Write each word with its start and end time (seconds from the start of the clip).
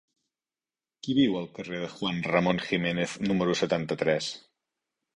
Qui 1.07 1.15
viu 1.17 1.37
al 1.41 1.45
carrer 1.59 1.83
de 1.85 1.91
Juan 1.97 2.19
Ramón 2.31 2.65
Jiménez 2.71 3.17
número 3.31 3.61
setanta-tres? 3.65 4.35